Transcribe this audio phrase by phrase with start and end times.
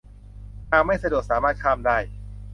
[0.71, 1.97] หากไม่สะดวกสามารถข้ามได้